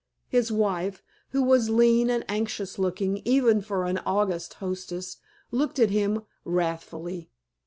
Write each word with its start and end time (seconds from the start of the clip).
His 0.27 0.51
wife, 0.51 1.03
who 1.29 1.43
was 1.43 1.69
lean 1.69 2.09
and 2.09 2.25
anxious 2.27 2.79
looking 2.79 3.21
even 3.23 3.61
for 3.61 3.85
an 3.85 3.99
August 3.99 4.55
hostess, 4.55 5.17
looked 5.51 5.77
at 5.77 5.91
him 5.91 6.23
wrathfully. 6.43 7.29